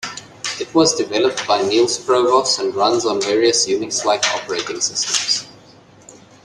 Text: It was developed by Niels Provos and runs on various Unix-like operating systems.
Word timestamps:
It 0.59 0.73
was 0.73 0.95
developed 0.95 1.45
by 1.47 1.61
Niels 1.61 1.99
Provos 1.99 2.57
and 2.57 2.73
runs 2.73 3.05
on 3.05 3.21
various 3.21 3.67
Unix-like 3.67 4.25
operating 4.33 4.81
systems. 4.81 5.45